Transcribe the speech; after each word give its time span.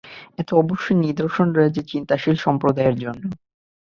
এতে 0.39 0.51
অবশ্যই 0.55 0.97
নিদর্শন 1.03 1.47
রয়েছে 1.51 1.81
চিন্তাশীল 1.91 2.35
সম্প্রদায়ের 2.45 2.95
জন্য। 3.03 3.23